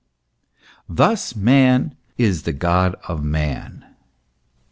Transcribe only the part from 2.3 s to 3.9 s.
the God of man.